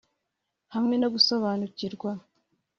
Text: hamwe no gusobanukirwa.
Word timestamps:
hamwe 0.73 0.95
no 1.01 1.07
gusobanukirwa. 1.13 2.11